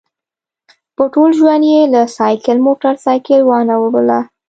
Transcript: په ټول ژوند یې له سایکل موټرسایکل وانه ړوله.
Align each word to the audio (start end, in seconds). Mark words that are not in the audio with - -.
په 0.95 1.03
ټول 1.13 1.29
ژوند 1.39 1.63
یې 1.71 1.81
له 1.93 2.01
سایکل 2.17 2.57
موټرسایکل 2.67 3.39
وانه 3.45 3.75
ړوله. 3.81 4.19